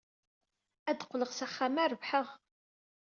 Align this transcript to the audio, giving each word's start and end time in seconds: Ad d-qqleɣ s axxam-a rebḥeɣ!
Ad 0.89 0.95
d-qqleɣ 0.97 1.31
s 1.33 1.39
axxam-a 1.45 1.85
rebḥeɣ! 1.85 2.27